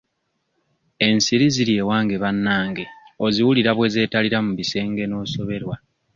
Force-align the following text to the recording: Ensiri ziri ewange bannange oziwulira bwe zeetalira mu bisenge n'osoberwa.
Ensiri 1.07 1.45
ziri 1.55 1.73
ewange 1.81 2.15
bannange 2.23 2.85
oziwulira 3.25 3.71
bwe 3.73 3.87
zeetalira 3.93 4.37
mu 4.45 4.51
bisenge 4.59 5.03
n'osoberwa. 5.07 5.75